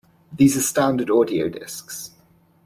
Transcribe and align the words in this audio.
These 0.33 0.57
are 0.57 0.61
standard 0.63 1.11
audio 1.11 1.47
discs. 1.47 2.09